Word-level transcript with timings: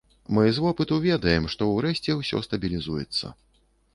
Мы 0.35 0.45
з 0.53 0.61
вопыту 0.63 0.95
ведаем, 1.03 1.45
што, 1.55 1.67
урэшце, 1.75 2.15
усё 2.21 2.41
стабілізуецца. 2.47 3.33